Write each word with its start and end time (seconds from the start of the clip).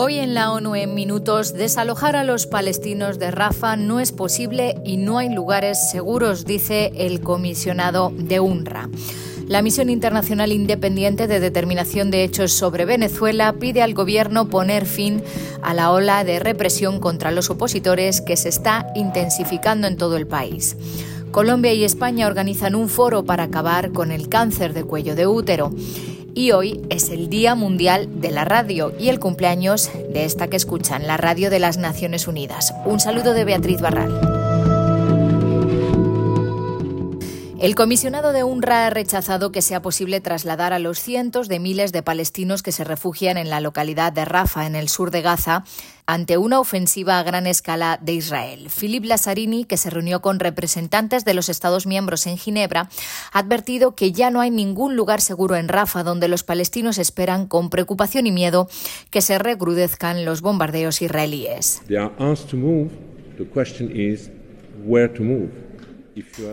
Hoy 0.00 0.18
en 0.18 0.32
la 0.32 0.52
ONU 0.52 0.76
en 0.76 0.94
minutos, 0.94 1.54
desalojar 1.54 2.14
a 2.14 2.22
los 2.22 2.46
palestinos 2.46 3.18
de 3.18 3.32
Rafa 3.32 3.74
no 3.74 3.98
es 3.98 4.12
posible 4.12 4.76
y 4.84 4.96
no 4.96 5.18
hay 5.18 5.28
lugares 5.28 5.90
seguros, 5.90 6.44
dice 6.44 6.92
el 6.94 7.20
comisionado 7.20 8.12
de 8.14 8.38
UNRWA. 8.38 8.88
La 9.48 9.60
Misión 9.60 9.90
Internacional 9.90 10.52
Independiente 10.52 11.26
de 11.26 11.40
Determinación 11.40 12.12
de 12.12 12.22
Hechos 12.22 12.52
sobre 12.52 12.84
Venezuela 12.84 13.52
pide 13.58 13.82
al 13.82 13.92
gobierno 13.92 14.48
poner 14.48 14.86
fin 14.86 15.20
a 15.62 15.74
la 15.74 15.90
ola 15.90 16.22
de 16.22 16.38
represión 16.38 17.00
contra 17.00 17.32
los 17.32 17.50
opositores 17.50 18.20
que 18.20 18.36
se 18.36 18.50
está 18.50 18.86
intensificando 18.94 19.88
en 19.88 19.96
todo 19.96 20.16
el 20.16 20.28
país. 20.28 20.76
Colombia 21.32 21.72
y 21.72 21.82
España 21.82 22.28
organizan 22.28 22.76
un 22.76 22.88
foro 22.88 23.24
para 23.24 23.42
acabar 23.42 23.90
con 23.90 24.12
el 24.12 24.28
cáncer 24.28 24.74
de 24.74 24.84
cuello 24.84 25.16
de 25.16 25.26
útero 25.26 25.72
y 26.34 26.52
hoy 26.52 26.80
es 26.90 27.10
el 27.10 27.28
Día 27.28 27.54
Mundial 27.54 28.20
de 28.20 28.30
la 28.30 28.44
Radio 28.44 28.92
y 28.98 29.08
el 29.08 29.18
cumpleaños 29.18 29.90
de 30.12 30.24
esta 30.24 30.48
que 30.48 30.56
escuchan, 30.56 31.06
la 31.06 31.16
Radio 31.16 31.50
de 31.50 31.58
las 31.58 31.78
Naciones 31.78 32.28
Unidas. 32.28 32.74
Un 32.84 33.00
saludo 33.00 33.34
de 33.34 33.44
Beatriz 33.44 33.80
Barral. 33.80 34.37
El 37.60 37.74
comisionado 37.74 38.32
de 38.32 38.44
UNRWA 38.44 38.86
ha 38.86 38.90
rechazado 38.90 39.50
que 39.50 39.62
sea 39.62 39.82
posible 39.82 40.20
trasladar 40.20 40.72
a 40.72 40.78
los 40.78 41.00
cientos 41.00 41.48
de 41.48 41.58
miles 41.58 41.90
de 41.90 42.04
palestinos 42.04 42.62
que 42.62 42.70
se 42.70 42.84
refugian 42.84 43.36
en 43.36 43.50
la 43.50 43.60
localidad 43.60 44.12
de 44.12 44.24
Rafa, 44.24 44.64
en 44.64 44.76
el 44.76 44.88
sur 44.88 45.10
de 45.10 45.22
Gaza, 45.22 45.64
ante 46.06 46.38
una 46.38 46.60
ofensiva 46.60 47.18
a 47.18 47.24
gran 47.24 47.48
escala 47.48 47.98
de 48.00 48.12
Israel. 48.12 48.68
Philip 48.70 49.04
Lazzarini, 49.04 49.64
que 49.64 49.76
se 49.76 49.90
reunió 49.90 50.20
con 50.20 50.38
representantes 50.38 51.24
de 51.24 51.34
los 51.34 51.48
Estados 51.48 51.84
miembros 51.84 52.28
en 52.28 52.38
Ginebra, 52.38 52.90
ha 53.32 53.38
advertido 53.40 53.96
que 53.96 54.12
ya 54.12 54.30
no 54.30 54.40
hay 54.40 54.52
ningún 54.52 54.94
lugar 54.94 55.20
seguro 55.20 55.56
en 55.56 55.66
Rafa 55.66 56.04
donde 56.04 56.28
los 56.28 56.44
palestinos 56.44 56.96
esperan 56.96 57.48
con 57.48 57.70
preocupación 57.70 58.28
y 58.28 58.30
miedo 58.30 58.68
que 59.10 59.20
se 59.20 59.36
recrudezcan 59.36 60.24
los 60.24 60.42
bombardeos 60.42 61.02
israelíes. 61.02 61.82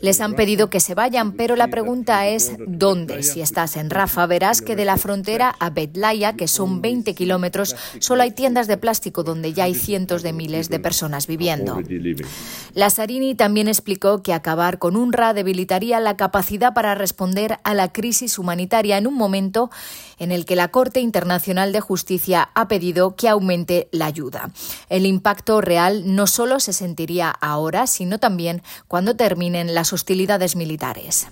Les 0.00 0.20
han 0.20 0.34
pedido 0.34 0.70
que 0.70 0.80
se 0.80 0.94
vayan, 0.94 1.32
pero 1.32 1.56
la 1.56 1.68
pregunta 1.68 2.26
es 2.26 2.52
¿dónde? 2.66 3.22
Si 3.22 3.40
estás 3.40 3.76
en 3.76 3.90
Rafa, 3.90 4.26
verás 4.26 4.62
que 4.62 4.76
de 4.76 4.84
la 4.84 4.96
frontera 4.96 5.54
a 5.58 5.70
Betlaya, 5.70 6.34
que 6.34 6.48
son 6.48 6.80
20 6.80 7.14
kilómetros, 7.14 7.76
solo 7.98 8.22
hay 8.22 8.32
tiendas 8.32 8.66
de 8.66 8.76
plástico 8.76 9.22
donde 9.22 9.52
ya 9.52 9.64
hay 9.64 9.74
cientos 9.74 10.22
de 10.22 10.32
miles 10.32 10.68
de 10.68 10.80
personas 10.80 11.26
viviendo. 11.26 11.80
Lazzarini 12.74 13.34
también 13.34 13.68
explicó 13.68 14.22
que 14.22 14.32
acabar 14.32 14.78
con 14.78 14.96
UNRWA 14.96 15.34
debilitaría 15.34 16.00
la 16.00 16.16
capacidad 16.16 16.74
para 16.74 16.94
responder 16.94 17.58
a 17.64 17.74
la 17.74 17.92
crisis 17.92 18.38
humanitaria 18.38 18.98
en 18.98 19.06
un 19.06 19.14
momento 19.14 19.70
en 20.18 20.32
el 20.32 20.44
que 20.44 20.56
la 20.56 20.68
Corte 20.68 21.00
Internacional 21.00 21.72
de 21.72 21.80
Justicia 21.80 22.50
ha 22.54 22.68
pedido 22.68 23.16
que 23.16 23.28
aumente 23.28 23.88
la 23.90 24.06
ayuda. 24.06 24.50
El 24.88 25.06
impacto 25.06 25.60
real 25.60 26.14
no 26.14 26.26
solo 26.26 26.60
se 26.60 26.72
sentiría 26.72 27.30
ahora, 27.30 27.86
sino 27.86 28.18
también 28.18 28.62
cuando 28.86 29.16
terminen 29.50 29.74
las 29.74 29.92
hostilidades 29.92 30.56
militares. 30.56 31.28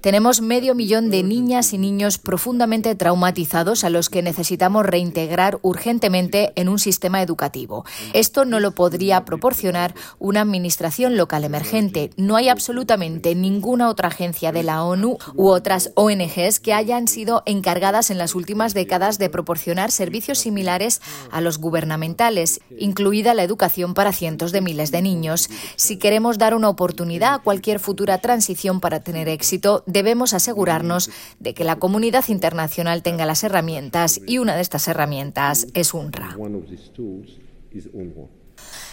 Tenemos 0.00 0.40
medio 0.40 0.74
millón 0.74 1.10
de 1.10 1.22
niñas 1.22 1.72
y 1.72 1.78
niños 1.78 2.18
profundamente 2.18 2.94
traumatizados 2.94 3.84
a 3.84 3.90
los 3.90 4.08
que 4.08 4.22
necesitamos 4.22 4.86
reintegrar 4.86 5.58
urgentemente 5.62 6.52
en 6.56 6.68
un 6.68 6.78
sistema 6.78 7.22
educativo. 7.22 7.84
Esto 8.14 8.44
no 8.44 8.58
lo 8.58 8.72
podría 8.72 9.24
proporcionar 9.24 9.94
una 10.18 10.40
administración 10.40 11.16
local 11.16 11.44
emergente. 11.44 12.10
No 12.16 12.36
hay 12.36 12.48
absolutamente 12.48 13.34
ninguna 13.34 13.88
otra 13.88 14.08
agencia 14.08 14.50
de 14.50 14.62
la 14.62 14.82
ONU 14.82 15.18
u 15.34 15.48
otras 15.48 15.92
ONGs 15.94 16.58
que 16.60 16.74
hayan 16.74 17.06
sido 17.06 17.42
encargadas 17.46 18.10
en 18.10 18.18
las 18.18 18.34
últimas 18.34 18.74
décadas 18.74 19.18
de 19.18 19.30
proporcionar 19.30 19.90
servicios 19.90 20.38
similares 20.38 21.00
a 21.30 21.40
los 21.40 21.58
gubernamentales, 21.58 22.60
incluida 22.78 23.34
la 23.34 23.44
educación 23.44 23.94
para 23.94 24.12
cientos 24.12 24.52
de 24.52 24.62
miles 24.62 24.90
de 24.90 25.02
niños. 25.02 25.48
Si 25.76 25.98
queremos 25.98 26.38
dar 26.38 26.54
una 26.54 26.68
oportunidad 26.68 27.34
a 27.34 27.38
cualquier 27.38 27.78
futura 27.78 28.18
transición, 28.18 28.37
para 28.80 29.00
tener 29.00 29.28
éxito, 29.28 29.82
debemos 29.86 30.34
asegurarnos 30.34 31.10
de 31.38 31.54
que 31.54 31.64
la 31.64 31.76
comunidad 31.76 32.24
internacional 32.28 33.02
tenga 33.02 33.26
las 33.26 33.44
herramientas 33.44 34.20
y 34.26 34.38
una 34.38 34.54
de 34.56 34.62
estas 34.62 34.88
herramientas 34.88 35.66
es 35.74 35.94
UNRWA. 35.94 36.36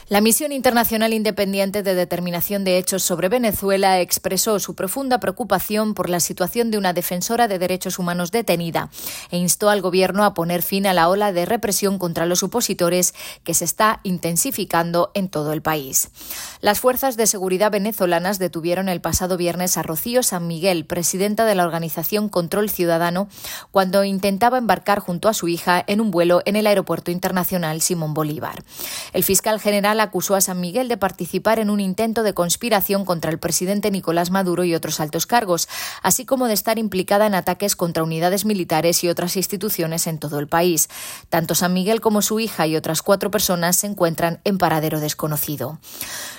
La 0.08 0.22
Misión 0.22 0.52
Internacional 0.52 1.14
Independiente 1.14 1.82
de 1.82 1.96
Determinación 1.96 2.64
de 2.64 2.78
Hechos 2.78 3.02
sobre 3.02 3.28
Venezuela 3.28 4.00
expresó 4.02 4.60
su 4.60 4.76
profunda 4.76 5.20
preocupación 5.20 5.96
por 5.96 6.12
la 6.12 6.20
situación 6.20 6.70
de 6.70 6.78
una 6.78 6.94
defensora 6.94 7.48
de 7.48 7.58
derechos 7.58 7.98
humanos 7.98 8.30
detenida 8.30 8.92
e 9.32 9.38
instó 9.38 9.72
al 9.72 9.82
Gobierno 9.82 10.24
a 10.24 10.36
poner 10.36 10.62
fin 10.62 10.86
a 10.86 10.94
la 10.94 11.10
ola 11.10 11.34
de 11.34 11.48
represión 11.48 11.98
contra 11.98 12.28
los 12.28 12.44
opositores 12.44 13.16
que 13.44 13.56
se 13.56 13.66
está 13.66 14.00
intensificando 14.04 15.10
en 15.16 15.28
todo 15.28 15.54
el 15.54 15.64
país. 15.64 16.12
Las 16.62 16.80
fuerzas 16.80 17.18
de 17.18 17.26
seguridad 17.26 17.72
venezolanas 17.72 18.38
detuvieron 18.38 18.90
el 18.90 19.02
pasado 19.02 19.38
viernes 19.38 19.76
a 19.76 19.82
Rocío 19.82 20.22
San 20.22 20.46
Miguel, 20.46 20.86
presidenta 20.86 21.46
de 21.46 21.56
la 21.56 21.66
organización 21.66 22.30
Control 22.30 22.70
Ciudadano, 22.70 23.28
cuando 23.72 24.04
intentaba 24.04 24.60
embarcar 24.60 25.00
junto 25.00 25.30
a 25.30 25.34
su 25.34 25.48
hija 25.48 25.84
en 25.88 26.00
un 26.00 26.12
vuelo 26.12 26.44
en 26.46 26.58
el 26.58 26.68
Aeropuerto 26.68 27.10
Internacional 27.10 27.82
Simón 27.82 28.14
Bolívar. 28.14 28.64
El 29.12 29.24
fiscal 29.24 29.60
general 29.60 29.95
acusó 30.00 30.36
a 30.36 30.42
San 30.42 30.60
Miguel 30.60 30.88
de 30.88 30.98
participar 30.98 31.60
en 31.60 31.70
un 31.70 31.80
intento 31.80 32.24
de 32.24 32.34
conspiración 32.34 33.06
contra 33.06 33.32
el 33.32 33.40
presidente 33.40 33.92
Nicolás 33.92 34.32
Maduro 34.32 34.64
y 34.64 34.76
otros 34.76 35.00
altos 35.00 35.26
cargos, 35.26 35.68
así 36.02 36.26
como 36.26 36.48
de 36.48 36.54
estar 36.54 36.80
implicada 36.80 37.28
en 37.28 37.36
ataques 37.36 37.76
contra 37.76 38.04
unidades 38.04 38.46
militares 38.46 39.04
y 39.04 39.10
otras 39.10 39.36
instituciones 39.38 40.08
en 40.08 40.20
todo 40.20 40.40
el 40.40 40.48
país. 40.48 40.90
Tanto 41.30 41.56
San 41.56 41.74
Miguel 41.74 42.02
como 42.02 42.22
su 42.22 42.40
hija 42.40 42.68
y 42.68 42.76
otras 42.76 43.02
cuatro 43.02 43.32
personas 43.32 43.76
se 43.76 43.88
encuentran 43.88 44.40
en 44.44 44.58
paradero 44.58 45.00
desconocido. 45.00 45.80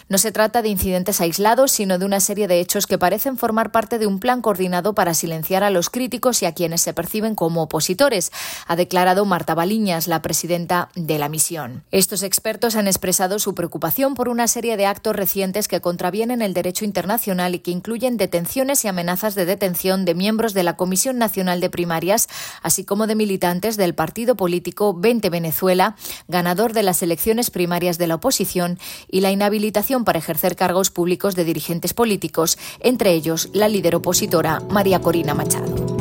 No 0.09 0.19
se 0.19 0.31
trata 0.31 0.63
de 0.63 0.69
incidentes 0.69 1.21
aislados, 1.21 1.73
sino 1.73 1.99
de 1.99 2.05
una 2.05 2.21
serie 2.21 2.47
de 2.47 2.61
hechos 2.61 2.87
que 2.87 2.97
parecen 2.97 3.37
formar 3.37 3.73
parte 3.73 3.99
de 3.99 4.07
un 4.07 4.21
plan 4.21 4.41
coordinado 4.41 4.95
para 4.95 5.15
silenciar 5.15 5.65
a 5.65 5.71
los 5.71 5.91
críticos 5.91 6.43
y 6.43 6.47
a 6.47 6.53
quienes 6.53 6.81
se 6.81 6.95
perciben 6.95 7.35
como 7.35 7.63
opositores, 7.63 8.31
ha 8.69 8.77
declarado 8.77 9.25
Marta 9.25 9.57
Baliñas, 9.57 10.07
la 10.07 10.23
presidenta 10.23 10.91
de 10.95 11.19
la 11.19 11.29
misión. 11.29 11.83
Estos 11.91 12.23
expertos 12.23 12.77
han 12.77 12.87
expresado 12.87 13.41
su 13.47 13.55
preocupación 13.55 14.15
por 14.15 14.29
una 14.29 14.49
serie 14.49 14.77
de 14.77 14.87
actos 14.87 15.15
recientes 15.15 15.69
que 15.69 15.81
contravienen 15.81 16.43
el 16.43 16.53
derecho 16.53 16.85
internacional 16.85 17.55
y 17.55 17.61
que 17.61 17.71
incluyen 17.71 18.17
detenciones 18.17 18.85
y 18.85 18.89
amenazas 18.89 19.37
de 19.37 19.47
detención 19.47 20.05
de 20.05 20.17
miembros 20.17 20.53
de 20.53 20.65
la 20.65 20.77
Comisión 20.77 21.17
Nacional 21.17 21.61
de 21.61 21.71
Primarias, 21.71 22.27
así 22.61 22.85
como 22.85 23.07
de 23.07 23.15
militantes 23.15 23.77
del 23.77 23.95
partido 23.95 24.35
político 24.35 24.95
20 24.95 25.31
Venezuela, 25.31 25.95
ganador 26.27 26.73
de 26.73 26.83
las 26.83 27.05
elecciones 27.05 27.53
primarias 27.53 27.99
de 27.99 28.09
la 28.09 28.17
oposición, 28.17 28.81
y 29.09 29.21
la 29.21 29.31
inhabilitación 29.31 30.05
para 30.05 30.19
ejercer 30.19 30.57
cargos 30.57 30.91
públicos 30.91 31.37
de 31.37 31.45
dirigentes 31.45 31.95
políticos, 31.95 32.59
entre 32.81 33.13
ellos 33.13 33.49
la 33.53 33.69
líder 33.69 33.95
opositora 33.95 34.59
María 34.71 35.01
Corina 35.01 35.35
Machado. 35.35 35.96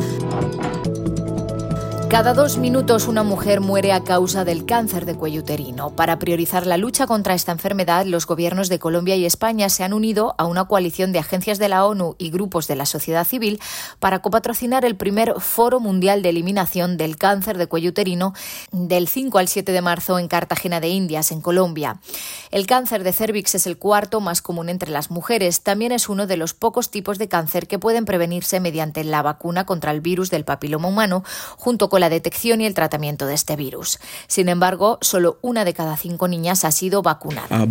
Cada 2.16 2.32
dos 2.32 2.56
minutos 2.56 3.08
una 3.08 3.22
mujer 3.22 3.60
muere 3.60 3.92
a 3.92 4.02
causa 4.02 4.46
del 4.46 4.64
cáncer 4.64 5.04
de 5.04 5.16
cuello 5.16 5.42
uterino. 5.42 5.94
Para 5.94 6.18
priorizar 6.18 6.66
la 6.66 6.78
lucha 6.78 7.06
contra 7.06 7.34
esta 7.34 7.52
enfermedad, 7.52 8.06
los 8.06 8.26
gobiernos 8.26 8.70
de 8.70 8.78
Colombia 8.78 9.16
y 9.16 9.26
España 9.26 9.68
se 9.68 9.84
han 9.84 9.92
unido 9.92 10.34
a 10.38 10.46
una 10.46 10.64
coalición 10.64 11.12
de 11.12 11.18
agencias 11.18 11.58
de 11.58 11.68
la 11.68 11.84
ONU 11.84 12.16
y 12.16 12.30
grupos 12.30 12.68
de 12.68 12.76
la 12.76 12.86
sociedad 12.86 13.26
civil 13.26 13.60
para 14.00 14.20
copatrocinar 14.20 14.86
el 14.86 14.96
primer 14.96 15.34
Foro 15.40 15.78
Mundial 15.78 16.22
de 16.22 16.30
Eliminación 16.30 16.96
del 16.96 17.18
Cáncer 17.18 17.58
de 17.58 17.66
Cuello 17.66 17.90
Uterino 17.90 18.32
del 18.72 19.08
5 19.08 19.36
al 19.36 19.48
7 19.48 19.70
de 19.70 19.82
marzo 19.82 20.18
en 20.18 20.28
Cartagena 20.28 20.80
de 20.80 20.88
Indias, 20.88 21.32
en 21.32 21.42
Colombia. 21.42 22.00
El 22.50 22.66
cáncer 22.66 23.04
de 23.04 23.12
cervix 23.12 23.56
es 23.56 23.66
el 23.66 23.76
cuarto 23.76 24.22
más 24.22 24.40
común 24.40 24.70
entre 24.70 24.90
las 24.90 25.10
mujeres. 25.10 25.60
También 25.60 25.92
es 25.92 26.08
uno 26.08 26.26
de 26.26 26.38
los 26.38 26.54
pocos 26.54 26.90
tipos 26.90 27.18
de 27.18 27.28
cáncer 27.28 27.66
que 27.66 27.78
pueden 27.78 28.06
prevenirse 28.06 28.58
mediante 28.58 29.04
la 29.04 29.20
vacuna 29.20 29.66
contra 29.66 29.90
el 29.90 30.00
virus 30.00 30.30
del 30.30 30.46
papiloma 30.46 30.88
humano, 30.88 31.22
junto 31.58 31.90
con 31.90 32.00
la 32.00 32.05
detección 32.08 32.60
y 32.60 32.66
el 32.66 32.74
tratamiento 32.74 33.26
de 33.26 33.34
este 33.34 33.56
virus. 33.56 33.98
Sin 34.26 34.48
embargo, 34.48 34.98
solo 35.00 35.38
una 35.42 35.64
de 35.64 35.74
cada 35.74 35.96
cinco 35.96 36.28
niñas 36.28 36.64
ha 36.64 36.72
sido 36.72 37.02
vacunada. 37.02 37.62
Uh, 37.62 37.66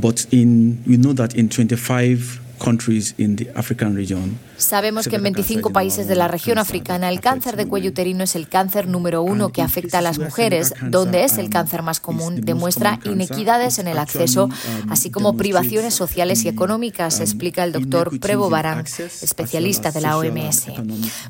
Sabemos 4.57 5.07
que 5.07 5.17
en 5.17 5.23
25 5.23 5.71
países 5.71 6.07
de 6.07 6.15
la 6.15 6.27
región 6.27 6.57
africana 6.57 7.09
el 7.09 7.19
cáncer 7.19 7.57
de 7.57 7.67
cuello 7.67 7.89
uterino 7.89 8.23
es 8.23 8.35
el 8.35 8.47
cáncer 8.47 8.87
número 8.87 9.21
uno 9.21 9.49
que 9.49 9.61
afecta 9.61 9.99
a 9.99 10.01
las 10.01 10.17
mujeres, 10.17 10.73
donde 10.81 11.23
es 11.23 11.37
el 11.37 11.49
cáncer 11.49 11.81
más 11.81 11.99
común, 11.99 12.41
demuestra 12.41 12.99
inequidades 13.03 13.79
en 13.79 13.87
el 13.87 13.97
acceso, 13.97 14.49
así 14.89 15.11
como 15.11 15.35
privaciones 15.35 15.93
sociales 15.93 16.45
y 16.45 16.47
económicas, 16.47 17.19
explica 17.19 17.63
el 17.63 17.73
doctor 17.73 18.17
Prevo 18.19 18.49
Barán, 18.49 18.85
especialista 19.21 19.91
de 19.91 20.01
la 20.01 20.17
OMS. 20.17 20.67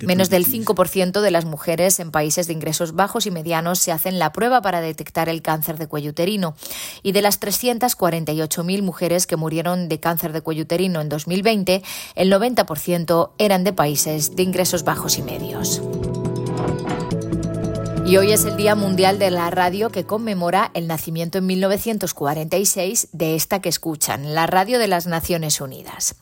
Menos 0.05 0.29
del 0.29 0.45
5% 0.45 1.21
de 1.21 1.31
las 1.31 1.45
mujeres 1.45 1.99
en 1.99 2.11
países 2.11 2.47
de 2.47 2.53
ingresos 2.53 2.93
bajos 2.93 3.25
y 3.25 3.31
medianos 3.31 3.79
se 3.79 3.91
hacen 3.91 4.19
la 4.19 4.31
prueba 4.31 4.61
para 4.61 4.81
detectar 4.81 5.29
el 5.29 5.41
cáncer 5.41 5.77
de 5.77 5.87
cuello 5.87 6.11
uterino. 6.11 6.55
Y 7.01 7.11
de 7.11 7.21
las 7.21 7.39
348.000 7.39 8.81
mujeres 8.81 9.25
que 9.27 9.35
murieron 9.35 9.89
de 9.89 9.99
cáncer 9.99 10.31
de 10.31 10.41
cuello 10.41 10.63
uterino 10.63 11.01
en 11.01 11.09
2020, 11.15 11.81
el 12.15 12.31
90% 12.31 13.31
eran 13.37 13.63
de 13.63 13.73
países 13.73 14.35
de 14.35 14.43
ingresos 14.43 14.83
bajos 14.83 15.17
y 15.17 15.23
medios. 15.23 15.81
Y 18.05 18.17
hoy 18.17 18.33
es 18.33 18.45
el 18.45 18.55
Día 18.55 18.75
Mundial 18.75 19.17
de 19.17 19.31
la 19.31 19.49
Radio 19.49 19.89
que 19.89 20.05
conmemora 20.05 20.69
el 20.75 20.85
nacimiento 20.85 21.39
en 21.39 21.47
1946 21.47 23.07
de 23.13 23.33
esta 23.33 23.61
que 23.61 23.69
escuchan, 23.69 24.35
la 24.35 24.45
Radio 24.45 24.77
de 24.77 24.87
las 24.87 25.07
Naciones 25.07 25.59
Unidas. 25.59 26.15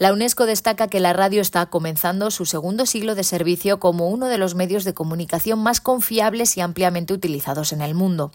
La 0.00 0.14
UNESCO 0.14 0.46
destaca 0.46 0.88
que 0.88 0.98
la 0.98 1.12
radio 1.12 1.42
está 1.42 1.66
comenzando 1.66 2.30
su 2.30 2.46
segundo 2.46 2.86
siglo 2.86 3.14
de 3.14 3.22
servicio 3.22 3.80
como 3.80 4.08
uno 4.08 4.28
de 4.28 4.38
los 4.38 4.54
medios 4.54 4.84
de 4.84 4.94
comunicación 4.94 5.58
más 5.58 5.82
confiables 5.82 6.56
y 6.56 6.62
ampliamente 6.62 7.12
utilizados 7.12 7.74
en 7.74 7.82
el 7.82 7.94
mundo. 7.94 8.32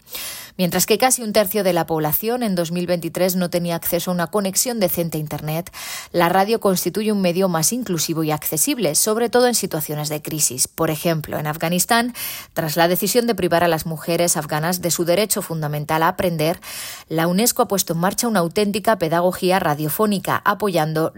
Mientras 0.56 0.86
que 0.86 0.96
casi 0.96 1.24
un 1.24 1.32
tercio 1.32 1.64
de 1.64 1.72
la 1.72 1.84
población 1.84 2.44
en 2.44 2.54
2023 2.54 3.34
no 3.34 3.50
tenía 3.50 3.74
acceso 3.74 4.12
a 4.12 4.14
una 4.14 4.28
conexión 4.28 4.78
decente 4.78 5.18
a 5.18 5.20
Internet, 5.20 5.72
la 6.12 6.28
radio 6.28 6.60
constituye 6.60 7.10
un 7.10 7.20
medio 7.20 7.48
más 7.48 7.72
inclusivo 7.72 8.22
y 8.22 8.30
accesible, 8.30 8.94
sobre 8.94 9.28
todo 9.28 9.48
en 9.48 9.56
situaciones 9.56 10.08
de 10.08 10.22
crisis. 10.22 10.68
Por 10.68 10.90
ejemplo, 10.90 11.36
en 11.36 11.48
Afganistán, 11.48 12.14
tras 12.54 12.76
la 12.76 12.86
decisión 12.86 13.26
de 13.26 13.34
privar 13.34 13.64
a 13.64 13.68
las 13.68 13.86
mujeres 13.86 14.36
afganas 14.36 14.82
de 14.82 14.92
su 14.92 15.04
derecho 15.04 15.42
fundamental 15.42 16.04
a 16.04 16.08
aprender, 16.08 16.60
la 17.08 17.26
UNESCO 17.26 17.62
ha 17.62 17.68
puesto 17.68 17.94
en 17.94 17.98
marcha 17.98 18.28
una 18.28 18.38
auténtica 18.38 18.98
pedagogía 18.98 19.58
radiofónica 19.58 20.40
apoyando 20.44 21.10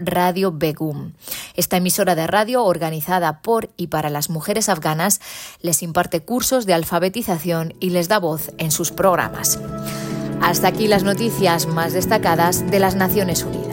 Begum. 0.47 1.13
Esta 1.55 1.77
emisora 1.77 2.15
de 2.15 2.27
radio, 2.27 2.63
organizada 2.63 3.41
por 3.41 3.69
y 3.77 3.87
para 3.87 4.09
las 4.09 4.29
mujeres 4.29 4.69
afganas, 4.69 5.19
les 5.61 5.83
imparte 5.83 6.21
cursos 6.21 6.65
de 6.65 6.73
alfabetización 6.73 7.73
y 7.79 7.91
les 7.91 8.07
da 8.07 8.19
voz 8.19 8.51
en 8.57 8.71
sus 8.71 8.91
programas. 8.91 9.59
Hasta 10.41 10.69
aquí 10.69 10.87
las 10.87 11.03
noticias 11.03 11.67
más 11.67 11.93
destacadas 11.93 12.69
de 12.71 12.79
las 12.79 12.95
Naciones 12.95 13.43
Unidas. 13.43 13.68